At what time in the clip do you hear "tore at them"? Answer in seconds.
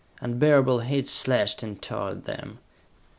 1.79-2.57